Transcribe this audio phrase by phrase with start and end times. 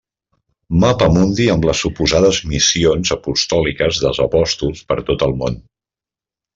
[0.83, 5.65] Mapamundi amb les suposades missions apostòliques dels apòstols per tot el món.